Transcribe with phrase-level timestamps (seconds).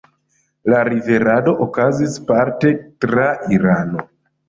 [0.73, 2.75] La liverado okazis parte
[3.07, 4.13] tra Irano.